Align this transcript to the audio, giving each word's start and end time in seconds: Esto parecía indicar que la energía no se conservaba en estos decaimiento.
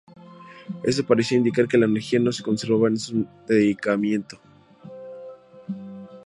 Esto 0.83 1.05
parecía 1.05 1.37
indicar 1.37 1.67
que 1.67 1.77
la 1.77 1.85
energía 1.85 2.19
no 2.19 2.31
se 2.31 2.41
conservaba 2.41 2.87
en 2.87 2.95
estos 2.95 3.13
decaimiento. 3.47 4.39